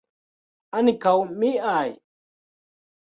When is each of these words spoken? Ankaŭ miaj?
Ankaŭ 0.79 1.13
miaj? 1.43 1.85